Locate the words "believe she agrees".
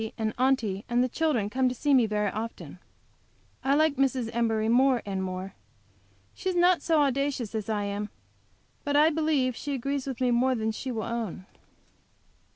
9.11-10.07